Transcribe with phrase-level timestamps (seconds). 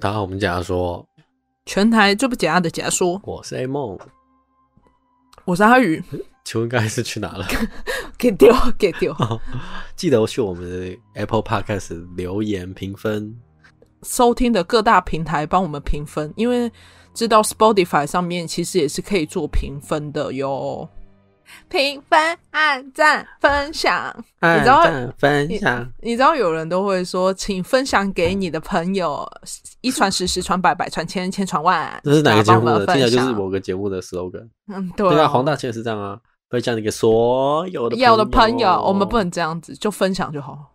[0.00, 1.06] 大家好，我们假说，
[1.66, 3.96] 全台最不解压的假说，我是 A 梦，
[5.44, 6.02] 我是阿宇。
[6.44, 7.46] 请问刚才是去哪了？
[8.18, 9.14] 给丢，给丢。
[9.94, 13.40] 记得去我们的 Apple Podcast 留言评分，
[14.02, 16.70] 收听的各大平台帮我们评分，因为
[17.14, 20.88] 知道 Spotify 上面其实也是可以做评分的哟。
[21.68, 24.82] 评分、按赞、分享，你知道？
[25.18, 29.28] 分享你，你知道有人都会说，请分享给你的朋友，
[29.80, 31.92] 一传十，十传百，百传千，千传万。
[32.04, 32.86] 这是哪个节目的？
[32.86, 34.48] 听起来就是某个节目的 slogan。
[34.68, 35.10] 嗯，对、哦。
[35.10, 36.18] 对啊，黄大千也是这样啊，
[36.50, 40.72] 分享你给所有的有的朋友，我们不能这样子，就分享就好。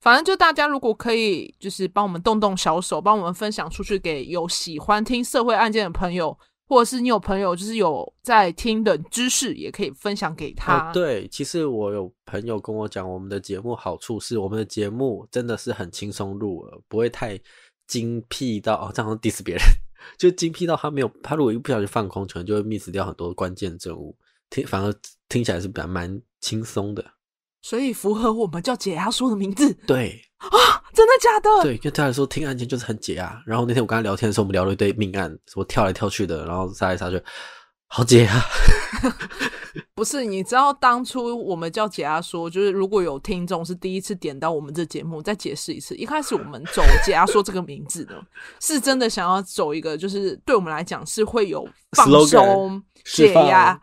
[0.00, 6.36] 反正就大家如果可以，就是帮我们动动小手，帮我们分享出去给有喜欢听社会案件的朋友。
[6.66, 10.88] 或者是你有朋友就是有在听的知识，也可以分享给他。
[10.88, 17.38] 哦，对，其实我有朋友跟我讲，我们的节目好处是我们的节目真的是很轻松入耳，不会太
[17.86, 19.62] 精辟到哦，这样 diss 别人，
[20.16, 24.16] 就精辟到他没有，他如果一不小心放空，可能就会 miss 掉很多关键证物。
[24.48, 24.94] 听，反而
[25.28, 27.04] 听起来是比较蛮轻松的。
[27.62, 29.72] 所以符合我们叫解压说的名字。
[29.86, 30.50] 对啊，
[30.92, 31.62] 真的假的？
[31.62, 33.40] 对，因为他来说听案件就是很解压。
[33.46, 37.22] 然后那天我跟他聊天的时候，我们聊了一堆命案，什么跳来跳去的，然后杀来杀去，
[37.86, 38.32] 好解压。
[39.94, 45.94] 不是，你知道当初我们叫解压说，就是如果有听众是第一次点到我们这节目，再解释一次。
[45.94, 48.20] 一开始我们走解压说这个名字的，
[48.60, 53.80] 是真的想要走一个，就是对我们来讲是会有放松解压。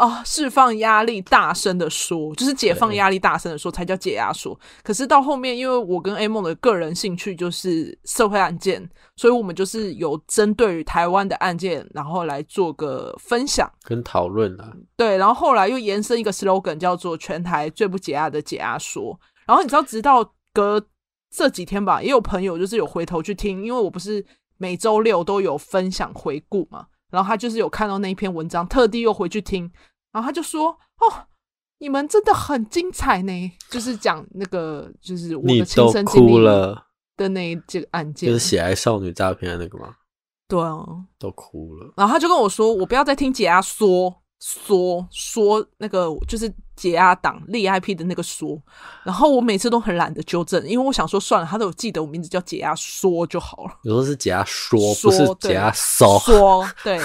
[0.00, 4.58] 哦，释放压力，大声的说，就是解放压力，大声的说才叫解压说。
[4.82, 14.72] 可是到后面，因为我跟 A 梦的个人兴趣就是社会案件，所以我们就是有针对于台湾的案件，然后来做个分享跟讨论啊。
[14.96, 19.20] 对，然后后来又延伸一个 slogan，叫做“全台最不解压的解压说”。
[19.46, 20.82] 然后你知道，直到隔
[21.30, 24.24] 这几天吧，也有朋友就是有回头去听，因为我不是
[24.56, 29.70] 每周六都有分享回顾嘛，然后他就是有看到那一篇文章，特地又回去听。
[30.12, 31.26] 然后他就说：“哦，
[31.78, 36.44] 你们真的很精彩呢，就是讲那个，就是我的亲身经历
[37.16, 39.94] 的那这个案件，就是血爱少女诈骗的那个吗？
[40.48, 40.84] 对啊，
[41.18, 41.92] 都哭了。
[41.96, 48.60] 然后他就跟我说：我不要再听解压说说说那个，就是解压党立 IP 的那个说。
[49.04, 53.78] 然后我每次都很懒得纠正，因为我想说算了，他都有记得我名字叫解压说就好了。
[53.84, 56.98] 有时候是解压说，不是解压说说，对。”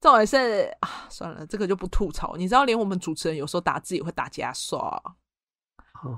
[0.00, 2.34] 这也是啊，算了，这个就不吐槽。
[2.36, 4.80] 你知道，连我们主持人有时候打字也会打假说，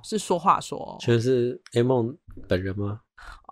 [0.04, 0.96] 是说话说。
[1.00, 2.16] 全是 A 梦
[2.48, 3.00] 本人吗？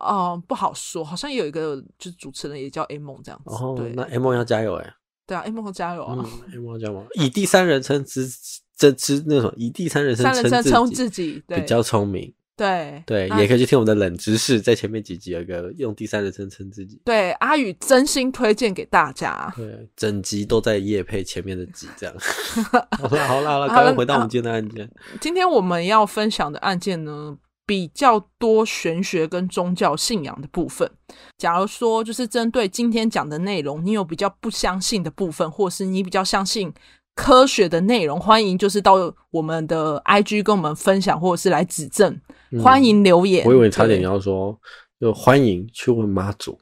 [0.00, 3.54] 哦、呃，不好说，好像有一个就是主持人也叫 A 梦这样子。
[3.54, 4.94] 哦，对，那 A 梦要加油哎。
[5.26, 6.14] 对啊，A 梦要加油啊
[6.52, 8.28] ！A 梦要加油，以第三人称之
[8.76, 12.34] 这之那种，以第三人称称自己，比较聪明。
[12.60, 17.00] 对对，也可以去听我们的冷知识，在前面几集有一个用第三人称称自己。
[17.06, 19.50] 对，阿宇真心推荐给大家。
[19.56, 22.14] 对，整集都在夜配前面的集，这样。
[23.00, 24.90] 好了好了好了，赶快回到我们今天的案件。
[25.22, 30.90] 今天我们要分享的案件呢，比较多玄学跟宗教信仰的部分。
[31.38, 36.70] 假如说，就是针对今天讲的内容，你有比较不相信的部分，或是你比较相信
[37.14, 38.94] 科学的内容，欢迎就是到
[39.30, 42.18] 我们的 IG 跟我们分享，或者是来指正。
[42.62, 43.44] 欢迎留言。
[43.44, 44.58] 嗯、我以为差点你要说，
[45.00, 46.58] 就欢迎去问妈祖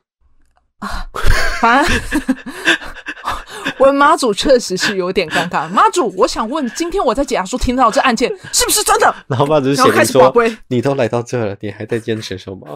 [0.80, 1.06] 啊。
[1.60, 1.92] 反正
[3.78, 5.68] 问妈祖确实是有点尴尬。
[5.68, 9.14] 妈祖，我想问，今天我在解压说听到这案件是不是真的？
[9.28, 10.34] 然后妈祖写说
[10.68, 12.66] ：“你都来到这了，你还在坚持什么？”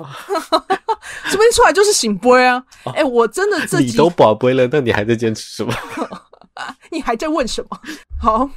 [1.31, 2.63] 这边出来就是醒杯啊！
[2.87, 5.75] 哎、欸，我真的这你都宝贝了，那你还在坚持什么？
[6.91, 7.81] 你还在问什么？
[8.21, 8.51] 好。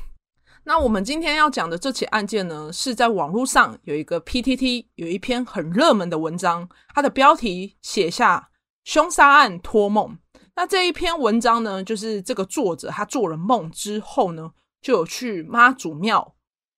[0.68, 8.50] 那我们今天要讲的这起案件呢，是在网络上有一个 PTT 有一篇很热门的文章，它的标题写下
[8.84, 10.18] “凶杀案托梦”。
[10.58, 14.52] 那这一篇文章呢，就是这个作者他做了梦之后呢，
[14.82, 16.36] 就有去妈祖庙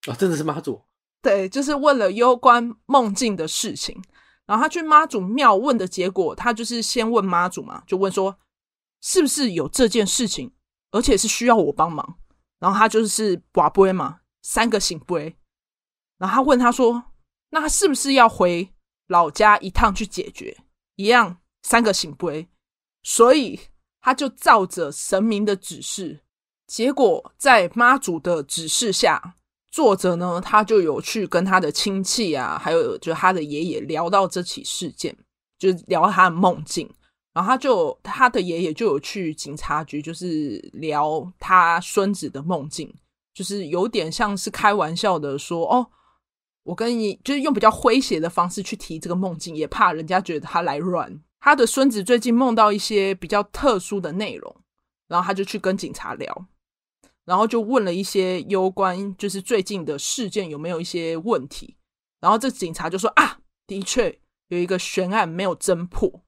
[0.10, 0.82] 啊，真的是妈祖？
[1.22, 4.04] 对，就是问了攸关梦境的事情。
[4.46, 8.38] 然后他去妈祖庙问的结果，他就是先问妈祖嘛，就问说
[9.02, 10.52] 是不是有这件事情，
[10.92, 12.18] 而且是需要我帮忙。
[12.60, 15.36] 然后他就是跋杯嘛，三个圣杯。
[16.18, 17.04] 然后他问他说
[17.52, 18.74] ：“那他是不是要回
[19.08, 20.58] 老家一趟去解决？”
[20.96, 22.48] 一样三个圣杯。
[23.04, 23.60] 所以
[24.02, 26.22] 他就照着神明的指示，
[26.66, 29.36] 结果在妈祖的指示下，
[29.72, 35.16] 作者呢他就有去跟他的亲戚啊，还有就他的爷爷聊到这起事件，
[35.60, 36.90] 就聊他的梦境。
[37.38, 42.92] 然后他就他的爷爷就有去警察局，就是聊他孙子的梦境，
[43.32, 45.86] 就是有点像是开玩笑的说：“哦，
[46.64, 54.56] 我跟你就是用比较诙谐的方式去提这个梦境，也怕人家觉得他来乱，他的孙子最近梦到一些比较特殊的内容，
[55.08, 56.48] 然后他就去跟警察聊，
[57.24, 61.76] 然后就问了一些攸关就是最近的事件有没有一些问题，
[62.20, 63.38] 然后这警察就说啊，
[63.68, 64.18] 的确
[64.48, 66.24] 有一个悬案没有侦破，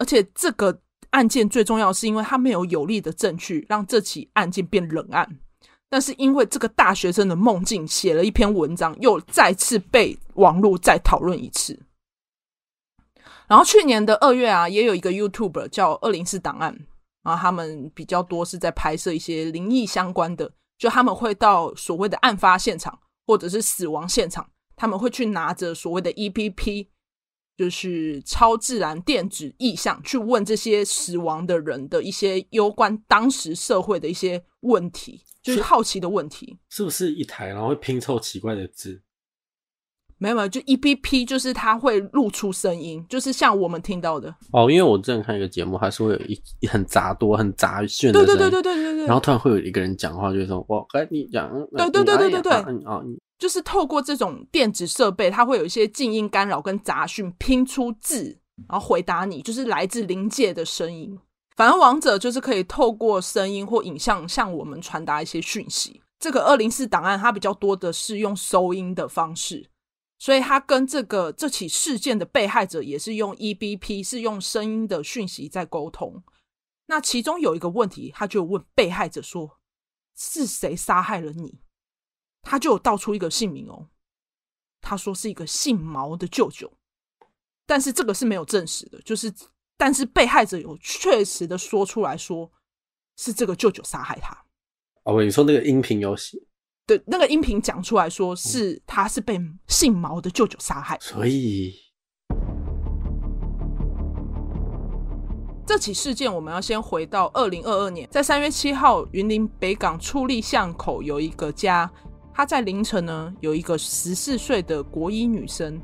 [0.00, 0.80] 而且这个
[1.10, 5.38] 案件最重要是因为他没有有力的证据让这起案件变冷案，
[5.90, 11.78] 但是因为这个大学生的梦境写了一篇文章，又再次被网络再讨论一次。
[13.46, 16.72] 然后去年的二月啊，也有一个 YouTube 叫二零四档案，
[17.22, 26.86] 然后他们比较多是在拍摄一些灵异相关的，就他们会到所谓的案发现场或者是死亡现场，他们会去拿着所谓的 EPP，
[27.60, 39.02] 就是超自然电子意象，去问这些死亡的人的一些攸关当时社会的一些问题，就是好奇的问题，是，是不是一台然后会拼凑奇怪的字？
[40.16, 44.70] 没有没有，就 EPP 就是它会露出声音，就是像我们听到的哦。
[44.70, 46.18] 因为我之前看一个节目，还是会有
[46.60, 49.04] 一很杂多、很杂炫的声音，对对对对对对对。
[49.04, 52.52] 然后突然会有一个人讲话，就是说：“我跟你讲。”对对对对对对。
[52.86, 53.02] 啊，
[53.40, 58.38] 就是透过这种电子设备，它会有一些静音干扰跟杂讯拼出字，
[58.68, 61.18] 然后回答你，就是来自灵界的声音。
[61.56, 66.00] 反正王者就是可以透过声音或影像向我们传达一些讯息。
[66.18, 69.70] 这个二零四档案它比较多的是用收音的方式。
[70.18, 76.22] 所以他跟这个这起事件的被害者也是用 EBP，是用声音的讯息在沟通。
[76.88, 79.58] 那其中有一个问题，他就问被害者说
[80.14, 81.60] ：“是谁杀害了你？”
[82.42, 83.86] 他就有道出一个姓名哦，
[84.80, 86.70] 他说是一个姓毛的舅舅，
[87.66, 89.32] 但是这个是没有证实的，就是
[89.76, 92.50] 但是被害者有确实的说出来说
[93.16, 94.36] 是这个舅舅杀害他。
[95.04, 96.38] 哦，你说那个音频有写。
[96.86, 101.72] 对，那个音频讲出来说是他是被姓毛的舅舅杀害，所以
[105.64, 111.88] 这起事件我们要先回到二零二二年，在三月七号，云林北港出立巷口有一个家，
[112.40, 115.78] 他在凌晨呢有一个十四岁的国一女生，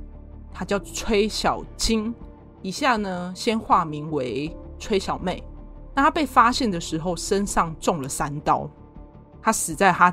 [0.55, 2.14] 她叫崔小菁，
[2.62, 5.44] 以下呢先化名为崔小妹。
[5.94, 8.67] 那她被发现的时候身上中了三刀，
[9.43, 10.11] 她死在她。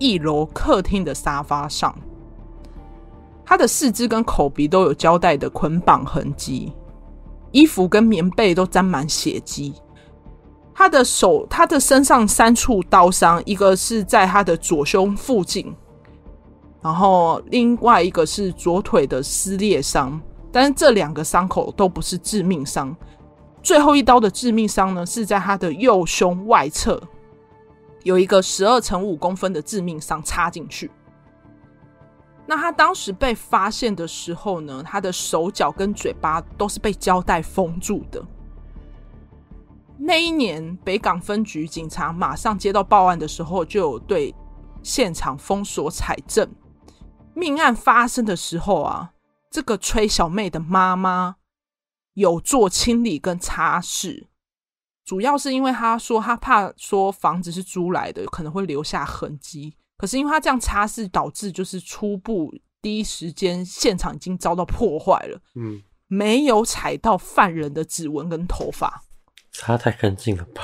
[0.00, 1.96] 一楼客厅的沙发上，
[3.44, 6.72] 她的四肢跟口鼻都有胶带的捆绑痕迹，
[7.52, 9.72] 衣服跟棉被都沾满血迹。
[10.86, 15.74] 他的手，他的身上三处刀伤，一个是在他的左胸附近，
[16.80, 20.20] 然后另外一个是左腿的撕裂伤，
[20.52, 22.96] 但是这两个伤口都不是致命伤。
[23.64, 27.02] 最后一刀的致命伤呢，是在他的右胸外侧。
[28.04, 30.88] 有一个十二乘五公分的致命伤插进去。
[32.46, 38.24] 那他当时被发现的时候呢，他的手脚跟嘴巴都是被胶带封住的。
[39.98, 44.34] 那一年，北港分局警察马上接到报案的时候，就有对
[44.82, 46.48] 现场封锁采证。
[47.34, 49.12] 命案发生的时候啊，
[49.50, 51.36] 这个崔小妹的妈妈
[52.14, 54.26] 有做清理跟擦拭。
[55.04, 59.76] 主要是因为她说她怕说房子是租来的，可能会留下痕迹。
[59.96, 62.52] 可是因为她这样擦拭，导致就是初步
[62.82, 65.40] 第一时间现场已经遭到破坏了。
[65.54, 69.02] 嗯，没有采到犯人的指纹跟头发，
[69.58, 70.62] 擦太干净了吧？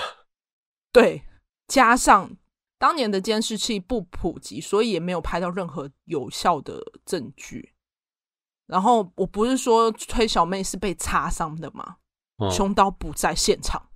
[0.93, 1.23] 对，
[1.67, 2.37] 加上
[2.79, 7.73] 当年的监视器不普及，所以也没有拍到任何有效的证据。
[8.67, 11.97] 然后我不是说崔小妹是被擦伤的吗？
[12.39, 13.89] 嗯，凶刀不在现场。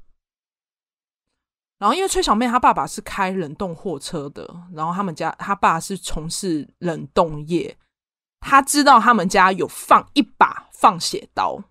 [1.79, 7.76] 然后，因为崔小妹她爸爸是开冷冻货车的，然后他们家他爸是从事冷冻业，
[8.41, 11.62] 他知道他们家有放一把放血刀，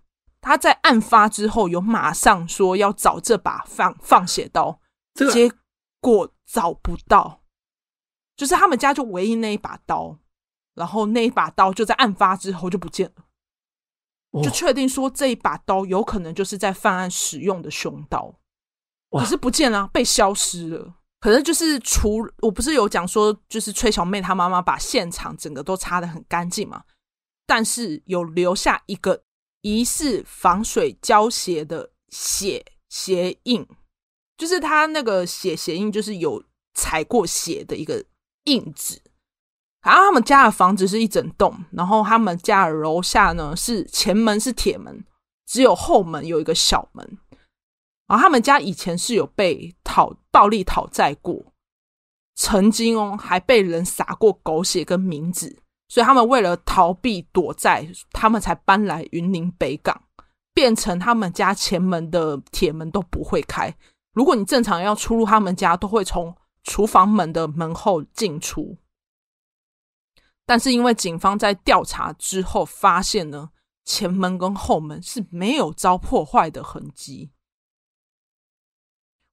[0.46, 4.80] 他在案发之后有马上说要找这把放放血刀，
[5.12, 5.50] 这个、结
[6.00, 7.40] 果找不到，
[8.36, 10.16] 就是他们家就唯一那一把刀，
[10.76, 13.24] 然后那一把刀就在案发之后就不见了，
[14.30, 18.32] 哦、就确定说这一把刀有可能就是在犯案使用的凶刀。
[19.10, 20.94] 可是不见了，被消失了。
[21.18, 26.84] 可是就是除我不是有讲说，就是崔小妹她妈妈把现场整个都擦的很干净嘛，
[27.46, 29.24] 但是有留下一个
[29.66, 33.66] 疑似防水胶鞋的血鞋印，
[34.38, 36.40] 就是他那个血鞋印，就是有
[36.72, 38.04] 踩过血的一个
[38.44, 39.02] 印子。
[39.82, 45.04] 然后他们家的房子是一整栋，然后他们家的楼下呢是前门是铁门，
[45.46, 47.18] 只有后门有一个小门。
[48.06, 51.52] 然后他们家以前是有被讨暴力讨债过，
[52.36, 60.02] 曾经哦还被人撒过狗血跟名字，所以他们为了逃避躲债，他们才搬来云林北港。
[60.54, 63.76] 变成他们家前门的铁门都不会开。
[64.14, 68.78] 如果你正常要出入他们家，都会从厨房门的门后进出。
[70.46, 73.50] 但是因为警方在调查之后发现呢，
[73.84, 77.30] 前门跟后门是没有遭破坏的痕迹。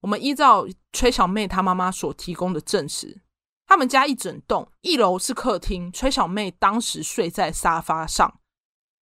[0.00, 3.22] 我们依照崔小妹她妈妈所提供的证实，
[3.66, 8.28] 他们家一整栋，一楼是客厅，崔小妹当时睡在沙发上；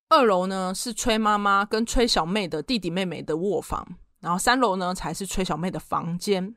[0.08, 6.54] 二楼呢是崔妈妈跟崔小妹的弟弟妹妹的卧房，然后三楼呢才是崔小妹的房间。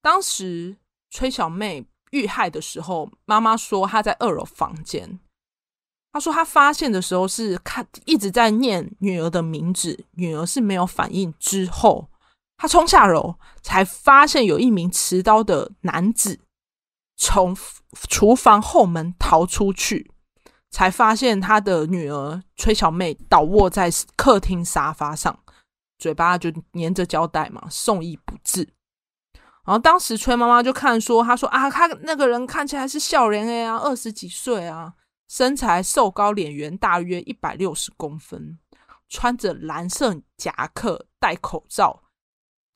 [0.00, 0.78] 当时
[1.10, 5.20] 崔小妹遇害的时候，妈妈说她在二楼房间。
[6.12, 12.08] 她说她发现的时候是看一直在念女儿的名字，女儿是没有反应之后。
[12.62, 16.38] 他冲下楼，才发现有一名持刀的男子
[17.16, 17.56] 从
[18.08, 20.12] 厨房后门逃出去，
[20.70, 25.40] 才发现他的女儿崔小妹倒卧在客厅沙发上，
[25.98, 28.60] 嘴巴就粘着胶带嘛，送医不治。
[29.64, 34.94] 然后当时崔妈妈就看说，她说啊，他那个人看起来是笑脸哎啊，二十几岁啊，
[35.28, 38.60] 身材瘦高，脸圆，大约一百六十公分，
[39.08, 42.01] 穿着蓝色夹克，戴口罩。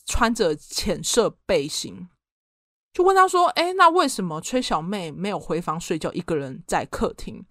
[0.06, 2.08] 穿着浅色背心，
[2.92, 7.44] 就问他说：“哎，那为什么崔小妹没有回房睡觉，一个人在客厅？”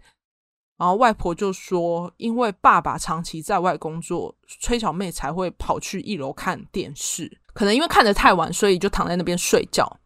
[0.77, 7.39] 然后外婆就说：“因为爸爸长期在外工作，崔小妹才会跑去一楼看电视。
[7.53, 9.99] 可能因为看得太晚，所以就躺在那边睡觉。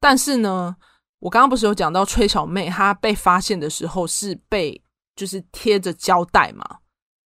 [0.00, 0.76] 但是呢，
[1.20, 4.80] 我刚刚不是有讲到崔小妹她被发现的时候是被
[5.14, 6.80] 就是贴着胶带嘛？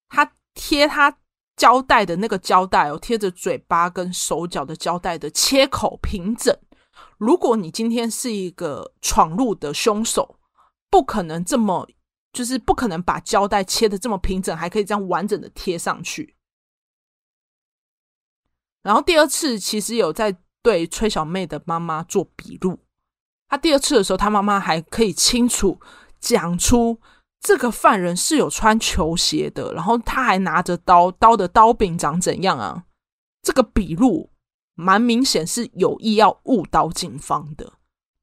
[0.09, 1.17] 她贴她。”
[1.63, 6.53] 胶带的那个胶带哦，贴着嘴巴跟手脚的胶带的切口平整。
[7.17, 10.37] 如果你今天是一个闯入的凶手，
[10.89, 11.87] 不可能这么，
[12.33, 16.35] 就是不可能把胶带切得这么平整，还可以这样完整的贴上去。
[18.81, 22.77] 然后第二次其实有在对崔小妹的妈妈做笔录，
[23.47, 25.79] 他第二次的时候，他妈妈还可以清楚
[26.19, 26.99] 讲出。
[27.43, 32.85] 这个犯人是有穿球鞋的，然后他还拿着刀，刀的刀柄长怎样啊？
[33.41, 34.29] 这个笔录
[34.75, 37.73] 蛮明显是有意要误导警方的，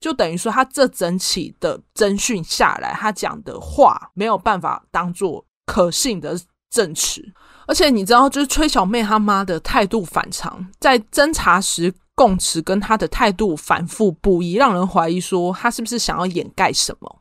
[0.00, 7.22] 就等于说他这整起的侦讯下来，他讲的话没有办法当做可信的证词。
[7.66, 17.19] 而且你知道，就是崔小妹他妈的态度反常，在侦查时供词跟他的态度反复不一，让人怀疑说他是不是想要掩盖什么。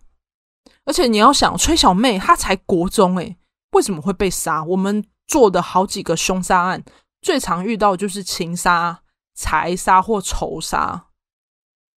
[0.89, 3.37] 而且你要想，崔小妹她才国中诶，
[3.73, 4.63] 为什么会被杀？
[4.63, 6.83] 我们做的好几个凶杀案，
[7.21, 9.03] 最常遇到就是情杀、
[9.35, 11.05] 财杀或仇杀。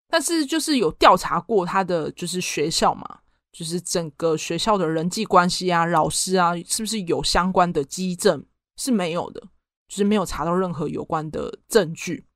[0.08, 3.20] 但是就是有调查过他的就是学校嘛，
[3.50, 8.44] 就是整个学校的人际关系啊、老师啊，是不是有相关的基证？
[8.76, 9.40] 是没有的，
[9.88, 12.26] 就是没有查到任何有关的证据。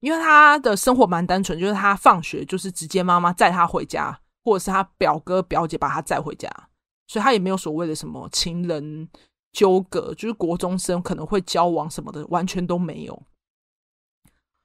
[0.00, 4.20] 因为他的生活蛮单纯，就是他放学就是直接妈妈载他回家。
[4.46, 6.48] 或者是他表哥表姐把他载回家，
[7.08, 9.08] 所以他也没有所谓的什么情人
[9.50, 13.24] 纠葛，就是国中生可能会交往什么的，完全都没有。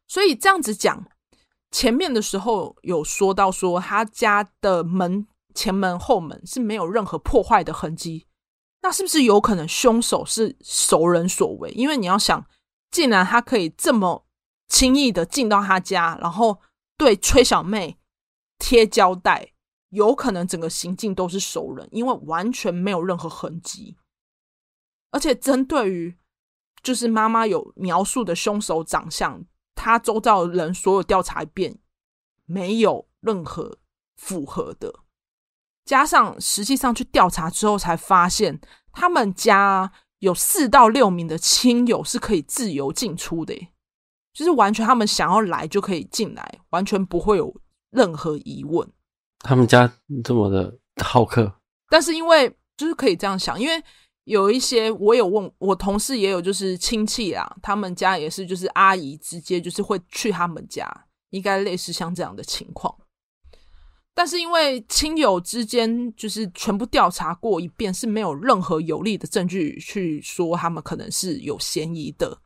[0.08, 1.04] 所以这样子讲，
[1.72, 8.28] 前面的时候有说到说他家的门前门后门是没有任何破坏的痕迹，
[8.84, 11.72] 那是不是有可能凶手是熟人所为？
[11.72, 12.46] 因为你要想，
[12.92, 14.28] 既然他可以这么
[14.68, 16.60] 轻易的进到他家，然后
[16.98, 17.98] 对崔小妹
[18.60, 19.51] 贴胶带。
[19.92, 23.98] 有可能整个行径都是熟人，因为完全没有任何痕迹，
[25.12, 26.18] 而且针对于
[26.82, 29.46] 就是妈妈有描述的凶手长相，
[29.76, 31.78] 他周遭人所有调查一遍，
[32.46, 33.78] 没有任何
[34.16, 35.02] 符合的。
[35.84, 38.62] 加上实际上去调查之后，才发现
[38.94, 43.54] 他们家有四到六名的亲友是可以自由进出的，
[44.32, 47.54] 就是完全他们想要来就可以进来，完全不会有
[47.90, 48.90] 任何疑问。
[49.44, 49.92] 他们家
[50.24, 51.52] 这么的好客，
[51.90, 53.84] 但是因为就是可以这样想，因为
[54.26, 60.88] 有一些我有问我同事也有就是亲戚啊，他们家也是就是阿姨直接就是会去他们家，
[61.32, 62.96] 应该类似像这样的情况。
[64.14, 72.38] 但是因为亲友之间就是全部调查过一遍，是没有任何有力的证据去说他们可能是有嫌疑的。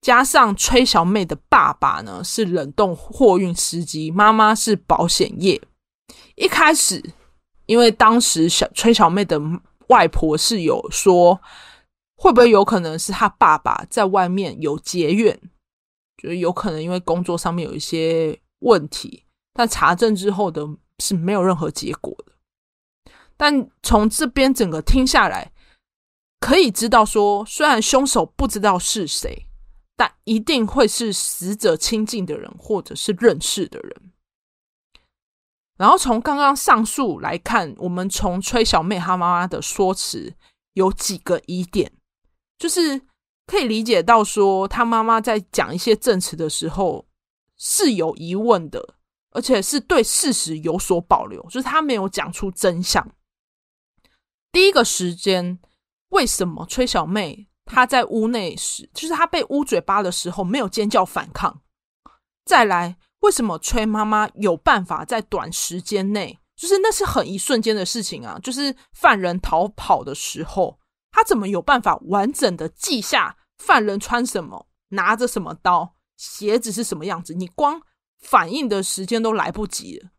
[0.00, 5.60] 加上崔小妹的爸爸呢是冷冻货运司机，妈妈是保险业。
[6.40, 7.02] 一开始，
[7.66, 9.38] 因为当时小崔小妹的
[9.88, 11.38] 外婆是有说，
[12.16, 15.38] 会不会有可能是她爸爸在外面有结怨，
[16.16, 20.66] 就是有可能因为工作上面有一些问题，但查证之后的
[20.98, 22.32] 是没有任何结果的。
[23.36, 25.52] 但从这边整个听下来，
[26.40, 29.46] 可以知道说，虽然凶手不知道是谁，
[29.94, 34.09] 但一定会是死者亲近的人或者是认识的人。
[35.80, 40.34] 然后从刚刚上述来看，我们从崔小妹她妈妈的说辞
[40.74, 41.90] 有几个疑点，
[42.58, 43.00] 就是
[43.46, 47.06] 可以理解到说，她妈妈在讲一些证词的时候
[47.56, 48.94] 是有疑问的，
[49.30, 53.10] 而且是对事实有所保留，就是她没有讲出真相。
[54.52, 55.58] 第一个时间。
[56.10, 61.62] 为什么崔小妹她在屋内时，就是她被捂嘴巴的时候没有尖叫反抗？
[62.44, 70.78] 再来，为什么崔妈妈有办法在短时间内，就是那是很一瞬间的事情啊，就是犯人逃跑的时候，
[71.10, 77.34] 她怎么有办法完整的记下犯人穿什么、拿着什么刀、鞋子是什么样子？
[77.34, 77.80] 你光
[78.20, 80.10] 反应的时间都来不及了。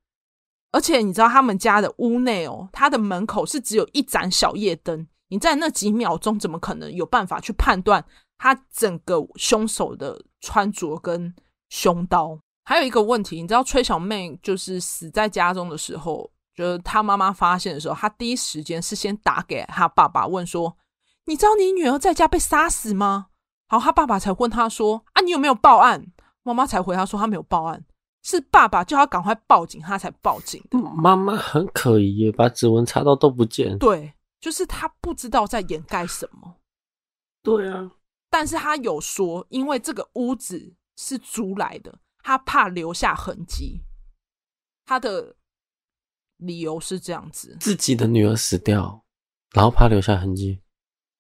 [0.71, 5.07] 而且你知道他们家的屋内哦，他的门口是只有一盏小夜灯。
[5.27, 8.05] 你在那几秒钟，怎么可能有办法去判断
[8.37, 11.33] 他整个凶手的穿着跟
[11.69, 12.39] 凶刀？
[12.63, 20.77] 还有一个问题，你知道崔小妹就是死在家中的时候，就是她妈妈发现的时候，她第一时间是先打给她爸爸问说
[21.25, 23.27] ：“你知道你女儿在家被杀死吗？”
[23.69, 26.05] 然后她爸爸才问她说：“啊，你有没有报案？”
[26.43, 27.83] 妈妈才回她说：“她没有报案，
[28.23, 33.77] 是爸爸叫她赶快报警，她才报警的。”妈妈很可疑耶，把指纹查到都不见。
[33.77, 34.13] 对。
[34.39, 36.55] 就是她不知道在掩盖什么，
[37.43, 37.91] 对啊，
[38.27, 43.81] 但是她有说，因为这个屋子是租来的，他怕留下痕迹。
[44.85, 45.35] 他的
[46.37, 49.03] 理由是这样子：自己的女儿死掉，
[49.53, 50.61] 然后怕留下痕迹，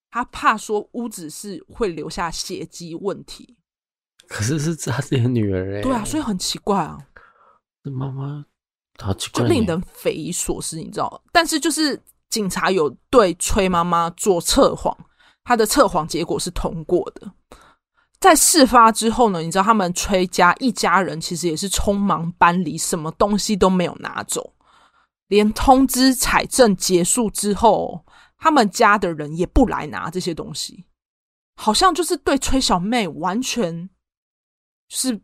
[0.09, 3.57] 他怕说屋子是会留下血迹问题。
[4.27, 6.97] 可是是他自己的女儿哎，对啊，所以很奇怪啊，
[7.83, 8.45] 这妈妈
[8.97, 11.23] 好奇怪，就令人匪夷所思，你知道？
[11.31, 12.01] 但是就是。
[12.31, 14.97] 警察有对崔妈妈做测谎，
[15.43, 17.29] 他的测谎结果是通过的。
[18.21, 24.53] 在事发之后呢，你知道他们崔家一家人其实也是匆忙搬离，什么东西都没有拿走，
[25.27, 28.05] 连通知采证结束之后，
[28.37, 30.85] 他们家的人也不来拿这些东西，
[31.57, 33.89] 好像就是对崔小妹完全
[34.87, 35.19] 是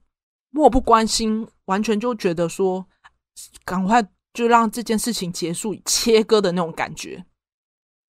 [0.50, 2.86] 漠不关心，完全就觉得说
[3.64, 4.06] 赶快。
[4.34, 7.26] 就让这件事情结束，切割的那种感觉。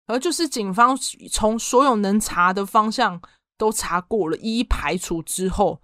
[0.06, 0.98] 而就是警方
[1.30, 3.22] 从所有能查的方向
[3.56, 5.80] 都查过了，一一排除之后，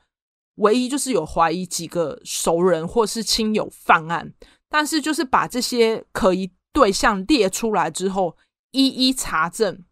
[0.57, 4.35] 唯一就是有怀疑几个熟人或是亲友犯案，
[4.69, 8.37] 但是就是把这些可疑对象列出来之后，
[8.71, 9.85] 一一查证，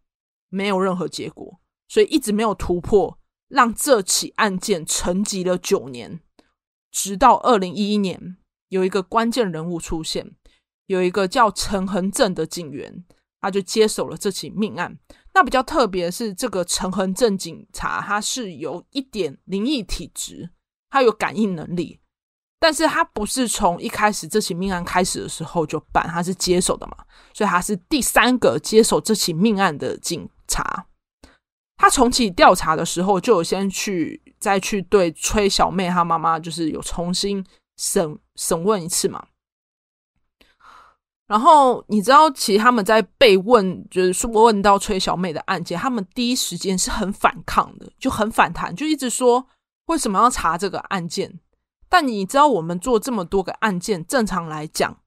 [0.49, 6.21] 没有任何结果，所以一直没有突破，让这起案件沉寂了九年，
[6.91, 8.37] 直到二零一一年，
[8.69, 10.35] 有一个关键人物出现。
[10.87, 13.05] 有一个叫陈恒正的警员，
[13.41, 14.99] 他就接手了这起命案。
[15.33, 20.51] 那比较特别是，这个陈恒正警察他是有一点灵异体质，
[20.91, 22.01] 他有感应能力，
[22.59, 26.97] 但是他不是从一开始这起命案开始的时候就办，他是接手的嘛，
[27.33, 30.87] 所以他是第三个接手这起命案的警察。
[31.77, 37.43] 他重启调查的时候，就有先去再去对崔小妹她妈妈，就是有重新
[37.79, 39.29] 审审问一次嘛。
[41.31, 49.47] 然后你知道，其实他们在被问，就是说问到崔小妹的案件，他们第一时间是很反抗的，就很反弹，就一直说
[49.87, 51.39] 为什么要查这个案件。
[51.89, 54.99] 但你知道，我们做这么多个案件，正常来讲，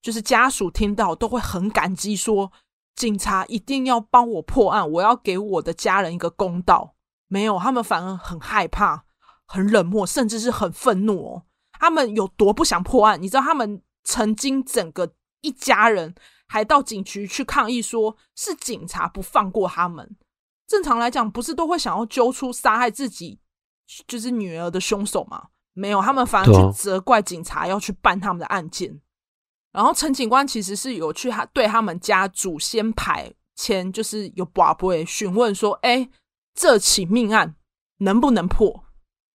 [0.00, 2.52] 就是家属听到都会很感激，说
[2.94, 6.94] 警察一定要帮我破案，我要给我的家人一个公道。
[7.26, 9.02] 没有，他们反而很害怕，
[9.48, 11.42] 很冷漠，甚至是很愤怒哦。
[11.72, 13.20] 他们有多不想破案？
[13.20, 15.10] 你知道，他们曾经整个。
[15.42, 16.14] 一家人
[16.46, 20.16] 还到警局去抗议，说是警察不放过他们。
[20.66, 23.38] 正常来讲，不是都会想要揪出杀害自己
[24.06, 25.48] 就是女儿的凶手吗？
[25.74, 29.00] 没有，他们反而去责怪警察要去办他们的案件。
[29.72, 36.08] 然后陈警官其实是有去他对他们家祖先牌前，就是有跋杯询问说：“哎，
[36.54, 37.54] 这起命案
[37.98, 38.84] 能不能破？”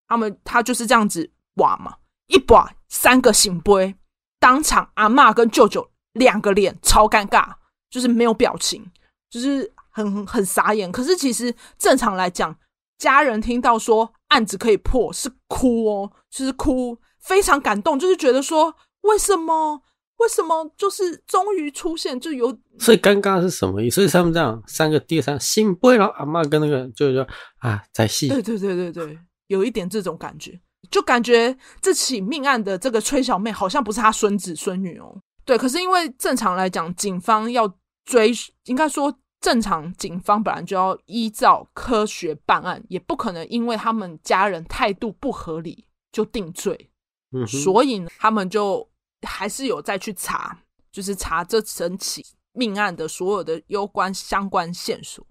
[0.06, 1.96] 他们他就是这样子跋嘛，
[2.28, 3.96] 一把三个圣杯，
[4.38, 5.90] 当场阿嬷跟舅舅。
[6.18, 7.52] 两个脸超尴尬，
[7.90, 8.84] 就是没有表情，
[9.30, 10.92] 就是很很傻眼。
[10.92, 12.54] 可是其实正常来讲，
[12.98, 19.80] 家人听到说案子可以破是哭哦，就是哭，非常感动，就是觉得说为什么
[20.18, 22.56] 为什么就是终于出现就有。
[22.78, 23.96] 所以尴尬是什么意思？
[23.96, 27.26] 所以他们这样三个第三心不会，然后阿妈跟那个就是说
[27.58, 35.20] 啊在戏，对对对对对，有一点这种感觉，就感觉这起命案的这个崔小妹好像不是她孙子孙女哦。
[35.48, 37.66] 对，可是因为正常来讲，警方要
[38.04, 38.30] 追，
[38.64, 46.90] 应该说正常警方本来就要依照科学办案，也不可能因为他们家人态度不合理就定罪。
[47.30, 48.86] 嗯，所以呢，他们就
[49.22, 55.26] 还是有再去查，就是查这整起命案的所有的攸关相关线索。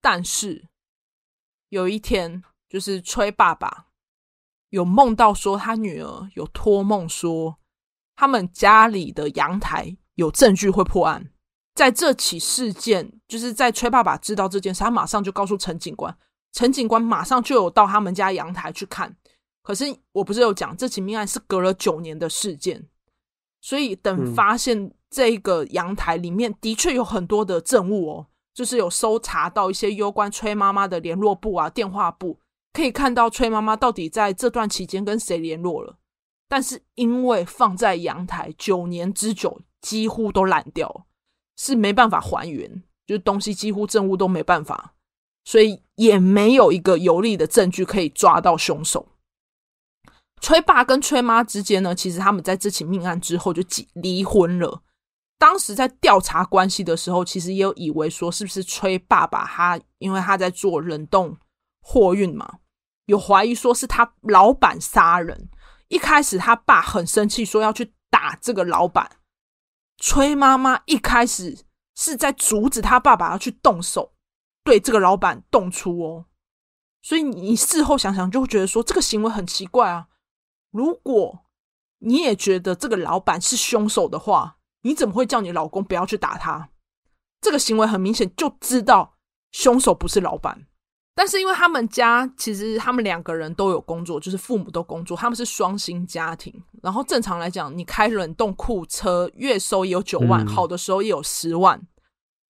[0.00, 0.66] 但是
[1.68, 3.88] 有一天，就是崔爸爸
[4.70, 7.58] 有梦到说，他女儿有托梦说，
[8.16, 11.30] 他们家里的阳台有证据会破案。
[11.74, 16.16] 在这起事件，就是在崔爸爸知道这件事，他马上就告诉陈警官，
[16.52, 19.14] 陈警官马上就有到他们家阳台去看。
[19.62, 22.88] 可是我不是有讲，这起命案是隔了九年的事件，
[23.60, 32.38] 所以等发现这个阳台里面的确有很多的证物哦，就是有搜查到一些有关崔妈妈的联络簿啊、电话簿，
[32.72, 35.98] 可以看到崔妈妈到底在这段期间跟谁联络了。
[36.48, 41.06] 但是因为放在阳台九年之久，几乎都烂掉。
[41.58, 44.92] 是没办法还原，就是东西几乎证物都没办法，
[45.46, 49.08] 所以也没有一个有力的证据可以抓到凶手。
[50.42, 53.62] 崔爸跟崔妈之间呢，其实他们在这起命案之后就
[53.94, 54.82] 离婚了。
[55.38, 61.34] 当时在调查关系的时候，其实也有以为说是不是崔爸爸他因为他在做冷冻
[61.80, 62.58] 货运嘛，
[63.06, 65.48] 有怀疑说是他老板杀人。
[65.88, 69.18] 一开始他爸很生气，说要去打这个老板。
[69.98, 74.12] 崔妈妈一开始是在阻止他爸爸要去动手，
[74.62, 76.26] 对这个老板动粗哦。
[77.02, 80.08] 所以你事后想想，就会觉得说这个行为很奇怪啊。
[80.70, 81.44] 如果
[81.98, 86.70] 你也觉得这个老板是凶手的话，你怎么会叫你老公不要去打他？
[87.40, 89.16] 这个行为很明显就知道
[89.52, 90.66] 凶手不是老板。
[91.18, 96.52] 但是因为他们家其实他们两个人都有工作，就是父母都工作，他们是双薪家庭。
[96.82, 101.80] 然后正常来讲，你开冷冻库车月收也有九万，好的时候也有十万。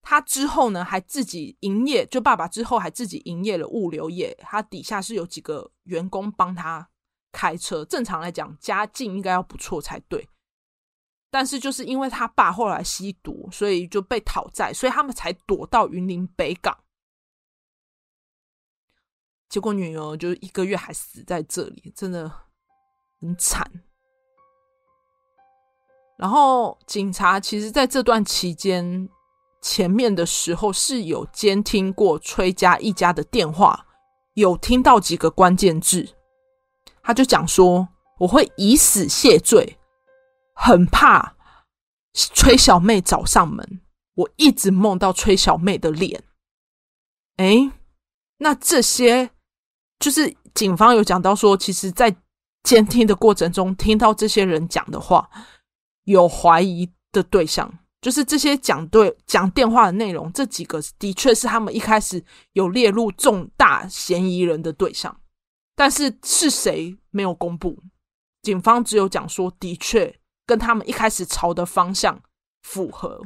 [0.01, 6.89] 他之后呢还自己营业，就爸爸之后还自己营业了物流业，他底下是有几个员工帮他
[7.31, 7.85] 开车。
[7.85, 10.27] 正常来讲，家境应该要不错才对。
[11.31, 16.77] 但是就是因为他爸后来吸毒，所以就被讨债，所以他们才躲到云林北港。
[19.49, 22.29] 结果女儿就一个月还死在这里，真的
[23.21, 23.65] 很惨。
[26.17, 29.07] 然后警察其实在这段期间
[29.61, 33.85] 前面的时候是有监听过崔家一家的电话，
[34.33, 36.09] 有听到几个关键字，
[37.01, 37.87] 他就讲说
[38.19, 39.77] ：“我会以死谢罪，
[40.55, 41.37] 很怕
[42.13, 43.81] 崔小妹找上门，
[44.15, 46.23] 我一直梦到崔小妹的脸。”
[47.37, 47.71] 哎，
[48.39, 49.29] 那这些。
[49.99, 52.15] 就是警方有讲到说，其实，在
[52.63, 55.29] 监听的过程中，听到这些人讲的话，
[56.03, 65.19] 有怀疑的对象，就是这些讲对讲电话的内容，这几个的确是他们一开始有列入重大嫌疑人的对象，
[65.75, 67.81] 但是是谁没有公布，
[68.43, 72.21] 警方只有讲说，的确跟他们一开始朝的方向
[72.61, 73.23] 符合。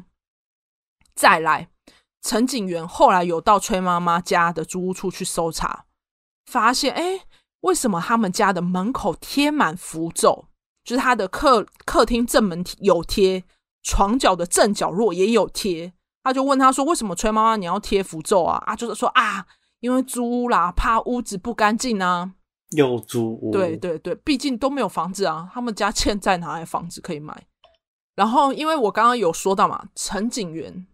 [1.14, 1.70] 再来，
[2.22, 5.86] 陈警员后来有到崔妈妈家的租屋处去搜查。
[6.52, 7.22] 发现哎，
[7.62, 10.48] 为什么他们家的门口贴满符咒？
[10.84, 13.44] 就是他的客客厅正门有贴，
[13.84, 15.94] 床角的正角落也有贴。
[16.24, 19.46] 他就问他说：“为什么崔妈妈你要贴符咒啊？”啊，就是说啊，
[19.80, 22.34] 因为租屋啦，怕屋子不干净啊。
[22.72, 23.52] 有租屋？
[23.52, 27.48] 对对对，毕竟都没有房子啊，他们家欠债，哪来房子可以买？
[28.16, 30.86] 然后，因为我刚刚有说到嘛，陈景元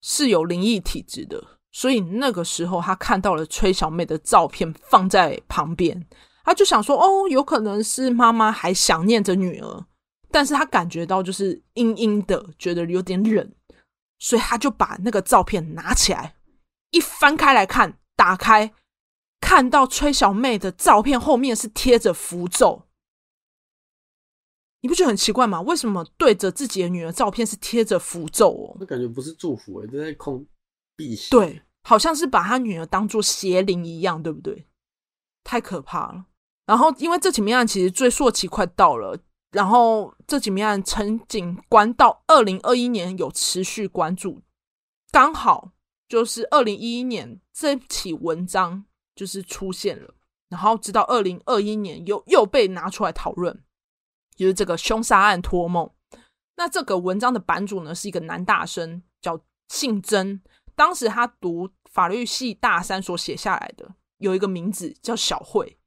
[0.00, 1.58] 是有灵异体质的。
[1.72, 6.06] 所以那个时候，他看到了崔小妹的照片放在旁边，
[6.44, 9.86] 他就想说：“哦，有可能是妈妈还想念着女儿，
[10.30, 13.50] 但是他感觉到就是阴阴的，觉得有点冷，
[14.18, 16.34] 所以他就把那个照片拿起来，
[16.90, 18.74] 一翻开来看，打开
[19.40, 22.82] 看到崔小妹的照片后面是贴着符咒，
[24.82, 25.62] 你不觉得很奇怪吗？
[25.62, 28.76] 为什么对着自己的女儿照片是贴着符咒哦？
[28.78, 30.12] 那感觉不是祝福诶，这在”
[31.30, 34.66] 对，好像是把他女儿当做邪灵一样，对不对？
[35.44, 36.26] 太可怕了。
[36.64, 39.18] 然后，因为这起命案其实追溯期快到了，
[39.50, 44.40] 然后这起命案陈警官到二零二一年有持续关注，
[45.10, 45.72] 刚好
[46.08, 48.84] 就是二零一一年这起文章
[49.16, 50.14] 就是出现了，
[50.48, 53.62] 然后直到二零二一年又又被拿出来讨论，
[54.36, 55.90] 就是这个凶杀案托梦。
[56.56, 60.40] 那这个文章的版主呢，是一个男大生，叫姓曾。
[60.74, 65.78] 当时他读法律系大三所写下来的有一个名字叫小慧，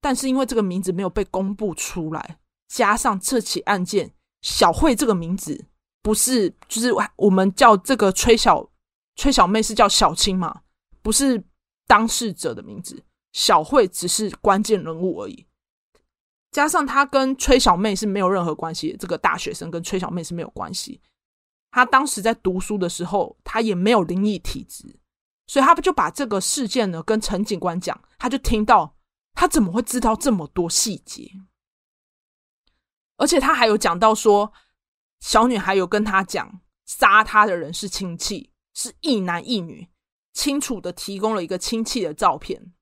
[0.00, 2.38] 但是因为这个名字没有被公布出来，
[2.68, 4.12] 加上这起案件
[4.42, 5.66] 小慧这个名字
[6.02, 8.68] 不是，就是我们叫这个崔小
[9.16, 10.62] 崔小妹是叫小青嘛，
[11.02, 11.42] 不是
[11.86, 15.46] 当事者的名字，小慧只是关键人物而已。
[16.50, 21.00] 加上他跟崔小妹是没有任何关系，这个大学生跟崔小妹是没有关系。
[21.78, 24.98] 他当时在读书的时候，他也没有灵异体质，
[25.46, 28.96] 所以他不就把这个事件呢跟陈警官讲，他就听到
[29.34, 31.30] 他怎么会知道这么多细节？
[33.16, 34.52] 而且他还有讲到说，
[35.20, 39.88] 小女孩有跟他讲，杀他的人是亲戚，是一男一女，
[40.32, 42.72] 清楚的提供了一个亲戚的照片。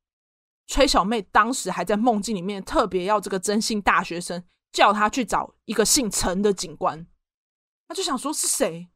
[0.67, 7.07] 崔小妹当时还在梦境里面，特别要这个征信大学生叫他去找一个姓陈的警官。
[7.88, 8.88] 他就想说是谁？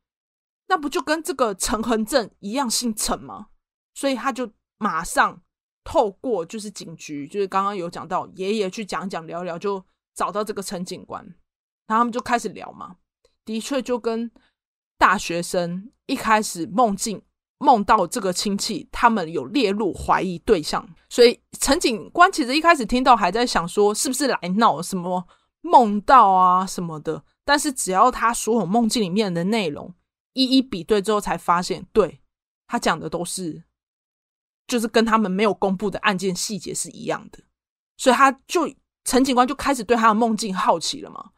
[0.68, 3.48] 那不就跟这个陈恒正一样姓陈吗？
[3.94, 5.42] 所以他就马上
[5.84, 11.24] 透过就是警局，就是刚刚有讲到爷爷去讲讲聊聊，就找到这个陈警官，
[11.86, 12.96] 然后他们就开始聊嘛。
[13.44, 14.30] 的确，就跟
[14.98, 17.22] 大学生一开始梦境。
[17.62, 25.22] 梦到这个亲戚，他们有列入怀疑对象，所以陈警官其实一开始听到还在想说是不是来闹什么
[25.60, 29.92] 梦到啊什么的，但是只要他所有梦境里面的内容
[30.34, 32.20] 一一比对之后，才发现对
[32.68, 33.64] 他讲的都是，
[34.68, 37.40] 就是跟他们没有公布的案件细节是一样的，
[37.96, 38.72] 所以他就
[39.04, 41.30] 陈警官就开始对他的梦境好奇了嘛，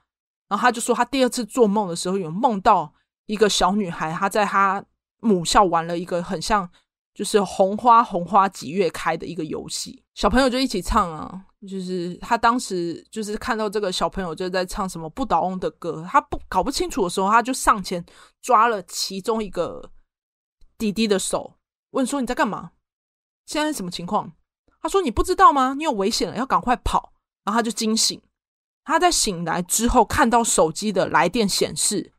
[0.48, 2.92] 然后他就说他第二次做梦的时候有梦到
[3.24, 4.84] 一个小女孩，她在他。
[5.24, 6.68] 母校玩了一个很像，
[7.14, 11.46] 就是红花红花几月开的一个游戏，小朋友就一起唱啊。
[11.68, 18.04] 就是他当时就是看到这个小朋友就在唱什么不倒翁的歌，他不搞不清楚的时候，他就上前
[18.40, 19.90] 抓了其中一个
[20.76, 21.54] 弟弟的手，
[21.90, 22.72] 问说：“你在干嘛？
[23.46, 24.32] 现在是什么情况？”
[24.82, 25.74] 他说：“你不知道吗？
[25.74, 27.12] 你有危险了，要赶快跑。”
[27.44, 28.20] 然后他就惊醒，
[28.84, 32.12] 他在醒来之后看到手机的来电显示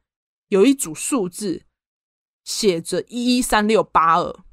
[0.47, 1.65] 有一组数字。
[2.45, 4.43] 写着一一三六八二，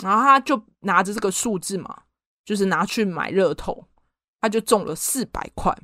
[0.00, 2.04] 然后他就拿着这个数字嘛，
[2.48, 3.84] 就是拿去买乐透，
[4.40, 5.76] 他就中了四百块。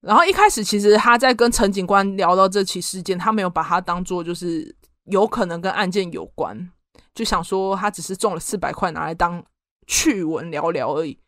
[0.00, 4.72] 然后一开始其实他在跟陈警官聊到这起事件，他没有把它当做就是
[5.06, 6.70] 有可能跟案件有关，
[7.12, 9.44] 就想说他只是中了四百块，拿来当
[9.88, 11.18] 趣闻聊聊而已。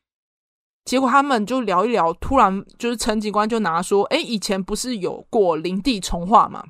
[0.84, 6.68] 结果他们就聊一聊，突然就是陈警官就拿说：“哎，以前不是有过林地重划吗？”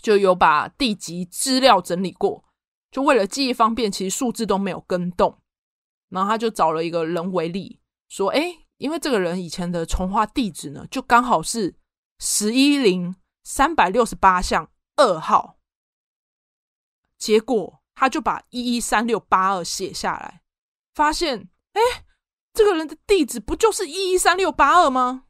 [0.00, 2.42] 就有把地籍资料整理过，
[2.90, 5.36] 就为了记忆方便，其实数字都没有更动。
[6.08, 11.74] 然后他就找了一个人为例，说：“哎，因为这个人以前的重化地址呢，就刚好是
[12.18, 15.58] 十一零三百六十八巷二号。
[17.16, 20.42] 结果他就把一一三六八二写下来，
[20.94, 21.80] 发现，哎，
[22.52, 25.24] 这个人的地址不就是一一三六八二吗？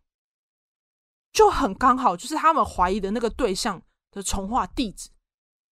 [1.33, 5.11] 就很刚好，就是他们怀疑的那个对象。”的重化地址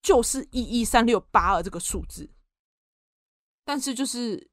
[0.02, 2.30] 就是一一三六八二这个数字，
[3.64, 4.50] 但是就是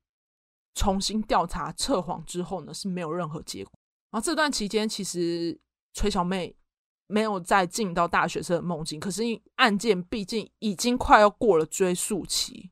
[0.76, 3.72] 重新调查测谎之后呢，是没有任何结果。
[4.12, 5.60] 然后这段期间，其实
[5.94, 6.56] 崔小妹
[7.08, 9.24] 没有再进到大学生的梦境，可是
[9.56, 12.72] 案件毕竟已经快要过了追诉期，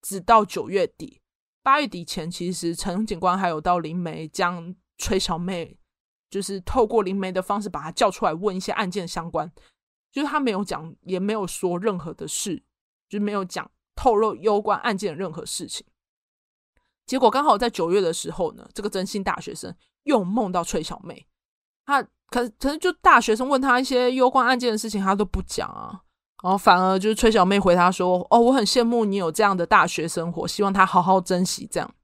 [0.00, 1.20] 直到九月底、
[1.62, 5.78] 八月底前，其实陈警官还有到灵媒将崔小妹，
[6.30, 9.52] 就是透过灵媒的方式把她叫出来问一些案件相关。
[10.10, 12.62] 就是他没有讲，也没有说任何的事，
[13.08, 15.86] 就是没有讲透露有关案件的任何事情。
[17.06, 21.26] 结果刚好在九月的时候呢，这个真心大学生又梦到崔小妹，
[21.84, 26.00] 他可可是就大学生问他一些攸关案件的事情，他都不讲啊，
[26.42, 31.94] 然后反而就是崔小妹回他说：“哦，我很羡慕你有这样的大学生活，希望他好好珍惜。”这样，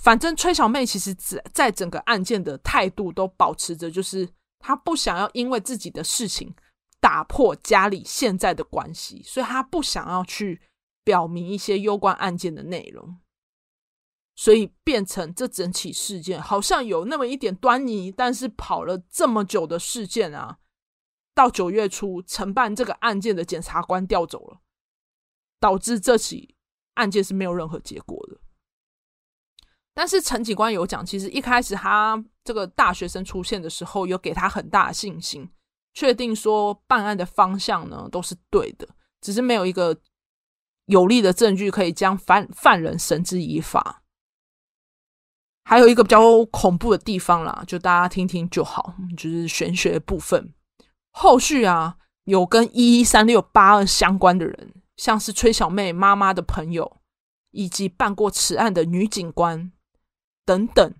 [0.00, 4.28] 反正崔小妹其实在在整个案件的态度都保持着，就是
[4.58, 6.54] 他不想要因为自己的事情。
[7.00, 10.62] 打破家里现在的关系，所以他不想要去
[11.04, 13.18] 表明一些攸关案件的内容，
[14.36, 20.58] 所以变成这整起事件好像有那么一点端倪，但是跑了这么久的事件啊，
[21.34, 24.60] 到九月初承办这个案件的检察官调走了，
[25.60, 26.56] 导致这起
[26.94, 28.38] 案件是没有任何结果的。
[29.94, 35.48] 但是陈警官有讲，其实一开始他这个大学生出现的时候，有给他很大的信心。
[35.92, 38.88] 确定说办案的方向呢都是对的，
[39.20, 39.96] 只是没有一个
[40.86, 44.02] 有力的证据可以将犯犯人绳之以法。
[45.64, 50.52] 还有一个比较恐怖的地方啦，就大家听听就好，就是玄学的部分。
[51.10, 56.98] 后续啊，有跟一一三六八二相关的人，像是崔小妹妈妈的朋友，
[57.52, 59.72] 以及办过此案的女警官
[60.44, 60.94] 等等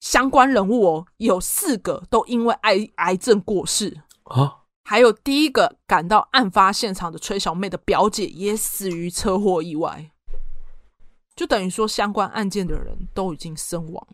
[0.00, 4.02] 相关人物哦，有四个都因为癌癌症过世。
[4.24, 10.10] 啊，还有第一个赶到案发现场的崔小妹的表姐也死于车祸意外，
[11.38, 14.08] 就等于说相关案件的人都已经身亡，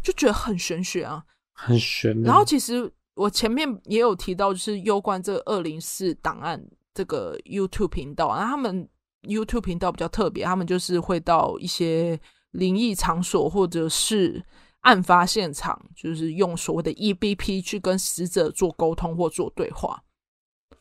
[0.00, 2.22] 就觉得很玄学啊，很玄。
[2.22, 6.64] 然后其实我前面也有提到，就是攸关这个二零四档案
[6.94, 8.88] 这个 YouTube 频道，然后他们
[9.22, 12.20] YouTube 频道比较特别，他们就是会到一些
[12.52, 14.44] 灵异场所或者是。
[14.82, 20.02] 案发现场就是用所谓的 EBP 去跟死者做沟通或做对话。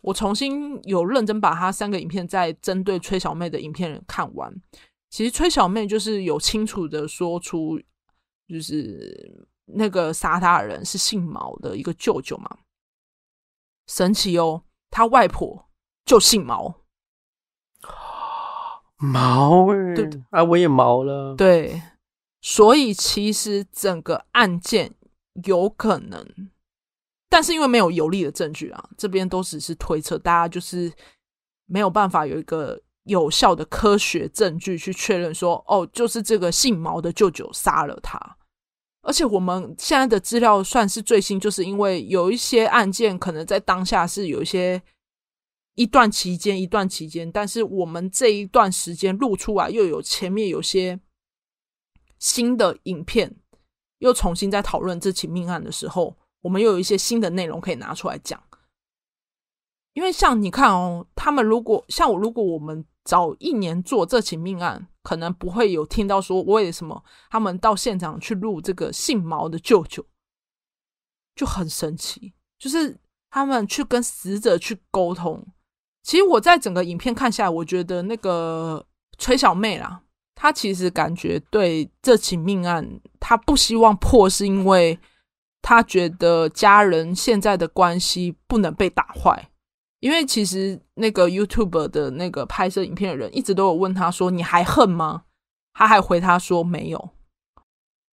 [0.01, 4.51] 我重新有认真把他三个影片在针对崔小妹的影片看完。
[5.11, 7.79] 其实崔小妹就是有清楚的说出，
[8.47, 12.59] 就是那个杀他的人是姓毛的一个舅舅嘛。
[13.87, 15.69] 神奇哦，他外婆
[16.05, 16.81] 就姓毛。
[18.95, 21.35] 毛哎，对啊，我也毛了。
[21.35, 21.81] 对。
[22.43, 24.95] 所以其实整个案件
[25.43, 26.49] 有可能，
[27.29, 30.91] 但是因为没有有力的证据啊，这边都只是推测，大家就是
[31.65, 38.19] 没有办法有一个有效的科学证据去确认说，哦，就是这个姓毛的舅舅杀了他。
[39.01, 44.81] 而且我们现在的资料算是最新，就是因为有一些案件可能在当下是有一些
[45.75, 50.99] 一段期间一段期间，但是我们这一段时间录出来又有前面有些。
[52.19, 53.35] 新的影片
[53.97, 58.39] 又重新在讨论这起命案的时候，我们又有一些新的内容可以拿出来讲。
[59.93, 70.05] 因为像你看哦，他们如果像我，如果我们早一年做这起命案，可能不会有听到说为什么他们到现场去录这个姓毛的舅舅，
[71.35, 72.33] 就很神奇。
[72.59, 72.95] 就是
[73.29, 75.45] 他们去跟死者去沟通。
[76.03, 78.85] 其实我在整个影片看下来，我觉得那个
[79.17, 80.03] 崔小妹啦。
[80.35, 84.99] 她其实感觉对这起命案，她不希望破，是因为
[85.61, 89.50] 他觉得家人现在的关系不能被打坏。
[90.01, 95.23] 因为其实那个 YouTube 的那个拍摄影片的人一直都有问他说：“你还恨吗？”
[95.73, 97.11] 他还回他说：“没有。”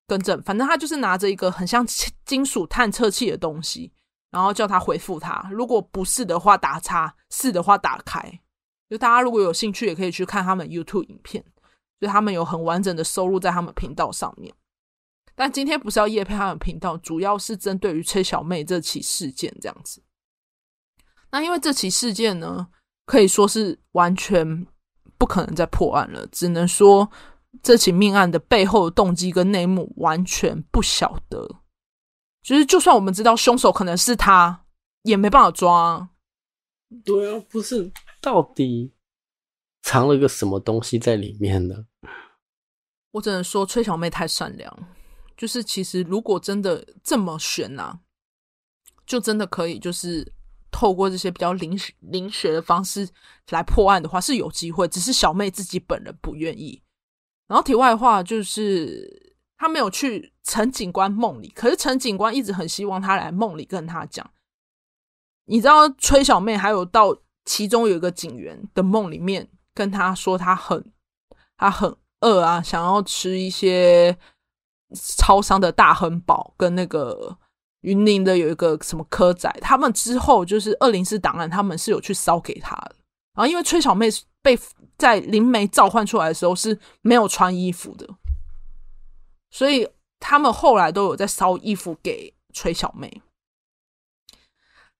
[0.06, 1.84] 更正，反正他就是拿着一个很像
[2.24, 3.92] 金属探测器的东西，
[4.30, 5.50] 然后叫他回复他。
[5.50, 8.40] 如果不是的话打叉，是的话打开。
[8.88, 11.44] 就大家如果有兴趣，也可以去看他们 YouTube 影片。
[12.00, 14.54] 就他们有很完整的收录在他们频道上面，
[15.34, 20.00] 但今天不是要夜配他们频道，主要是针对于崔小妹这起事件这样子。
[21.30, 22.68] 那因为这起事件呢，
[23.06, 24.66] 可以说是完全
[25.16, 27.10] 不可能再破案了，只能说
[27.62, 31.60] 这起命案的背后的动机跟内幕完全不晓得。
[32.42, 34.64] 就是就算我们知道凶手可能是他，
[35.02, 36.10] 也没办法抓。
[37.04, 38.94] 对啊，不是到底。
[39.80, 41.86] 藏了个什么东西在里面呢？
[43.12, 44.88] 我只能说崔小妹太善良，
[45.34, 48.00] 就是其实如果真的这么悬呐、啊，
[49.06, 50.30] 就真的可以就是
[50.70, 53.08] 透过这些比较灵灵学的方式
[53.50, 56.82] 来破案的话是有机会，只是小妹自己本人不愿意。
[57.46, 64.28] 然后题外话就是他没有去陈警官梦里，可是陈警官一直很希望他来梦里跟他讲。
[65.46, 69.48] 你知道崔小妹还有到其中有一个警员的梦里面。
[69.74, 70.92] 跟他说他很
[71.56, 74.18] 他很饿啊，想要吃一些
[75.16, 77.38] 超商的大亨堡，跟那个
[77.82, 79.48] 云林的有一个什么科仔。
[79.60, 82.96] 他们之后就是二零四档案，他们是有去烧给他的。
[83.34, 84.08] 然后因为崔小妹
[84.42, 84.58] 被
[84.96, 88.08] 在灵媒召唤出来的时候是没有穿衣服的，
[89.50, 89.88] 所以
[90.18, 93.22] 他们后来都有在烧衣服给崔小妹。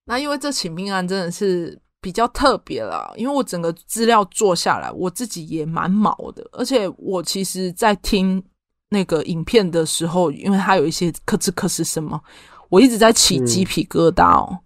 [0.05, 1.81] 那因为这起命案真的是。
[2.01, 6.49] 比较特别啦，因为我整个资料做下来，我自己也蛮毛的。
[6.53, 8.41] 而且我其实，在听
[8.89, 12.21] 那个影片的时候，因为它有一些咯吱咯吱声嘛，
[12.69, 14.49] 我一直在起鸡皮疙瘩哦。
[14.51, 14.61] 嗯、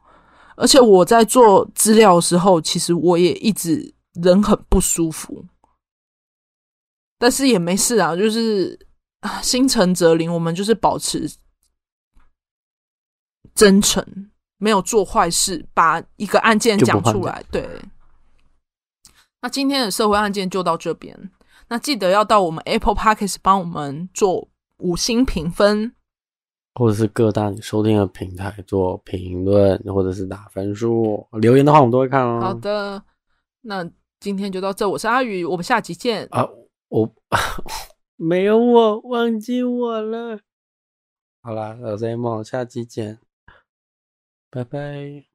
[0.57, 5.45] 而且我在做资料的时候，其实我也一直人很不舒服，
[7.19, 8.79] 但是也没事啊，就是
[9.43, 11.31] 心诚则灵，我们就是保持
[13.55, 14.31] 真诚。
[14.59, 17.43] 没有做坏事，把一个案件讲出来。
[17.51, 17.69] 对，
[19.41, 21.33] 那今天的社会案件就到这边。
[21.67, 25.93] 那记得要到我们 Apple Podcast 帮我们做五星评分，
[26.75, 31.27] 或者是各大你收听的平台做评论，或者是打分数。
[31.33, 32.41] 留言的话，我们都会看哦。
[32.41, 33.03] 好的，
[33.63, 33.89] 那
[34.21, 34.89] 今天就到这。
[34.89, 36.27] 我是阿宇，我们下集见。
[36.31, 36.49] 啊，
[36.89, 37.15] 我
[38.17, 40.39] 没有我，忘记我了。
[41.43, 43.19] 好啦，老 Z 梦，下期见。
[44.51, 45.32] 拜拜。